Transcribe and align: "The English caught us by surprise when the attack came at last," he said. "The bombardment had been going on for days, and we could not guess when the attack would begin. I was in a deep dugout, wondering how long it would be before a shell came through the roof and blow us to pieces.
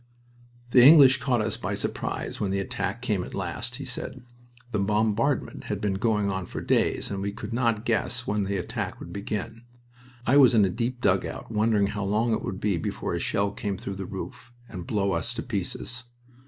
"The 0.71 0.83
English 0.83 1.19
caught 1.19 1.41
us 1.43 1.57
by 1.57 1.75
surprise 1.75 2.41
when 2.41 2.49
the 2.49 2.57
attack 2.59 3.03
came 3.03 3.23
at 3.23 3.35
last," 3.35 3.75
he 3.75 3.85
said. 3.85 4.23
"The 4.71 4.79
bombardment 4.79 5.65
had 5.65 5.79
been 5.79 5.93
going 5.93 6.31
on 6.31 6.47
for 6.47 6.59
days, 6.59 7.11
and 7.11 7.21
we 7.21 7.31
could 7.31 7.53
not 7.53 7.85
guess 7.85 8.25
when 8.25 8.45
the 8.45 8.57
attack 8.57 8.99
would 8.99 9.13
begin. 9.13 9.61
I 10.25 10.37
was 10.37 10.55
in 10.55 10.65
a 10.65 10.71
deep 10.71 11.01
dugout, 11.01 11.51
wondering 11.51 11.85
how 11.85 12.03
long 12.03 12.33
it 12.33 12.41
would 12.41 12.59
be 12.59 12.77
before 12.77 13.13
a 13.13 13.19
shell 13.19 13.51
came 13.51 13.77
through 13.77 13.97
the 13.97 14.05
roof 14.07 14.51
and 14.67 14.87
blow 14.87 15.11
us 15.11 15.35
to 15.35 15.43
pieces. 15.43 16.05